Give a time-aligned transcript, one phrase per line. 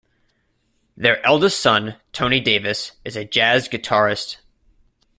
[0.97, 4.37] Their eldest son, Tony Davis, is a jazz guitarist.